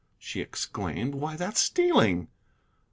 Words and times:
she 0.17 0.41
exclaimed; 0.41 1.13
"why, 1.13 1.35
that's 1.35 1.61
stealing!" 1.61 2.27